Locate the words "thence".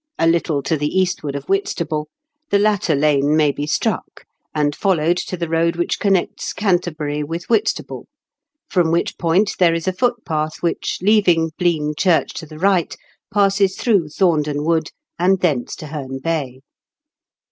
15.39-15.75